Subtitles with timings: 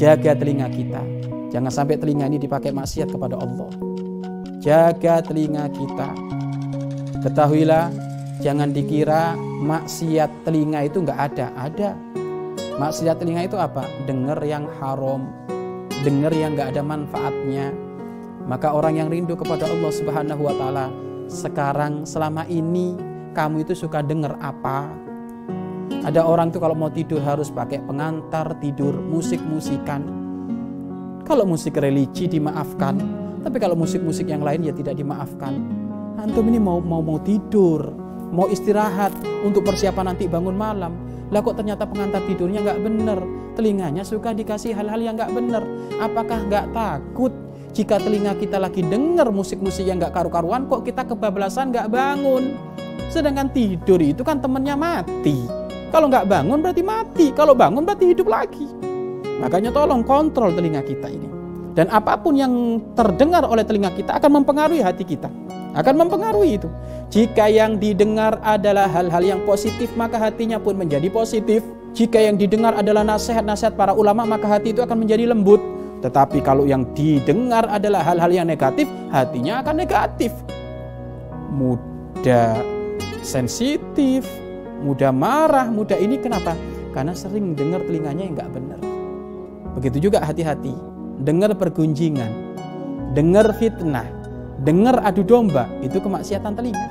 [0.00, 1.04] Jaga telinga kita.
[1.52, 3.68] Jangan sampai telinga ini dipakai maksiat kepada Allah.
[4.56, 6.16] Jaga telinga kita.
[7.20, 7.92] Ketahuilah,
[8.40, 11.52] jangan dikira maksiat telinga itu nggak ada.
[11.52, 11.90] Ada.
[12.80, 13.84] Maksiat telinga itu apa?
[14.08, 15.28] Dengar yang haram,
[16.00, 17.68] dengar yang nggak ada manfaatnya.
[18.48, 20.88] Maka orang yang rindu kepada Allah Subhanahu wa taala
[21.28, 22.96] sekarang selama ini
[23.36, 25.09] kamu itu suka dengar apa?
[26.00, 30.00] Ada orang tuh kalau mau tidur harus pakai pengantar tidur, musik-musikan.
[31.26, 32.98] Kalau musik religi dimaafkan,
[33.42, 35.60] tapi kalau musik-musik yang lain ya tidak dimaafkan.
[36.16, 37.90] Antum ini mau mau mau tidur,
[38.32, 40.92] mau istirahat untuk persiapan nanti bangun malam.
[41.30, 43.18] Lah kok ternyata pengantar tidurnya nggak bener,
[43.54, 45.62] telinganya suka dikasih hal-hal yang nggak bener.
[46.02, 47.30] Apakah nggak takut
[47.70, 52.58] jika telinga kita lagi dengar musik-musik yang nggak karu-karuan, kok kita kebablasan nggak bangun?
[53.10, 55.59] Sedangkan tidur itu kan temennya mati.
[55.90, 57.26] Kalau nggak bangun berarti mati.
[57.34, 58.66] Kalau bangun berarti hidup lagi.
[59.42, 61.28] Makanya tolong kontrol telinga kita ini.
[61.74, 65.30] Dan apa pun yang terdengar oleh telinga kita akan mempengaruhi hati kita.
[65.74, 66.66] Akan mempengaruhi itu.
[67.14, 71.62] Jika yang didengar adalah hal-hal yang positif, maka hatinya pun menjadi positif.
[71.94, 75.62] Jika yang didengar adalah nasihat-nasihat para ulama, maka hati itu akan menjadi lembut.
[76.02, 80.34] Tetapi kalau yang didengar adalah hal-hal yang negatif, hatinya akan negatif.
[81.54, 82.58] Mudah
[83.22, 84.26] sensitif,
[84.80, 86.56] mudah marah, mudah ini kenapa?
[86.90, 88.80] Karena sering dengar telinganya yang nggak benar.
[89.78, 90.74] Begitu juga hati-hati,
[91.22, 92.56] dengar pergunjingan,
[93.14, 94.08] dengar fitnah,
[94.66, 96.88] dengar adu domba, itu kemaksiatan telinga.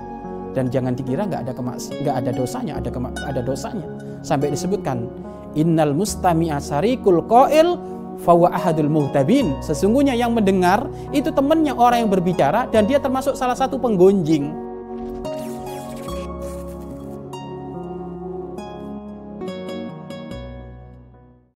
[0.49, 2.89] Dan jangan dikira nggak ada kemaks nggak ada dosanya, ada
[3.29, 3.85] ada dosanya.
[4.25, 5.05] Sampai disebutkan
[5.53, 7.77] innal mustami asarikul qail
[8.21, 9.55] fawa ahadul muhtabin.
[9.61, 14.68] Sesungguhnya yang mendengar itu temannya orang yang berbicara dan dia termasuk salah satu penggonjing.